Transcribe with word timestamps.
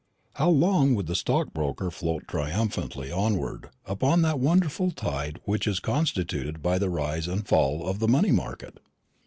How 0.33 0.49
long 0.49 0.95
would 0.95 1.05
the 1.05 1.13
stockbroker 1.13 1.91
float 1.91 2.27
triumphantly 2.27 3.11
onward 3.11 3.69
upon 3.85 4.23
that 4.23 4.39
wonderful 4.39 4.89
tide 4.89 5.39
which 5.45 5.67
is 5.67 5.79
constituted 5.79 6.63
by 6.63 6.79
the 6.79 6.89
rise 6.89 7.27
and 7.27 7.47
fall 7.47 7.85
of 7.87 7.99
the 7.99 8.07
money 8.07 8.31
market? 8.31 8.79